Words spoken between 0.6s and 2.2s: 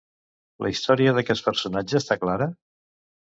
La història d'aquest personatge està